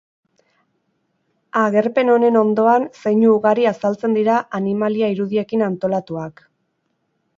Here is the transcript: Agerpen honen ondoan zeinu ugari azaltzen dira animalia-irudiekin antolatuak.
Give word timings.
Agerpen 1.63 2.09
honen 2.15 2.39
ondoan 2.41 2.87
zeinu 3.01 3.35
ugari 3.35 3.67
azaltzen 3.73 4.17
dira 4.21 4.39
animalia-irudiekin 4.61 5.67
antolatuak. 5.71 6.43